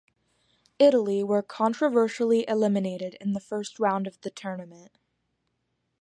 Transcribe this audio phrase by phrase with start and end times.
[0.79, 4.97] Italy were controversially eliminated in the first round of the tournament.